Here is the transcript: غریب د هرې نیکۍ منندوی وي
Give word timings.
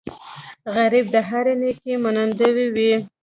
غریب 0.75 1.05
د 1.13 1.15
هرې 1.29 1.53
نیکۍ 1.61 1.93
منندوی 2.03 2.65
وي 2.75 2.93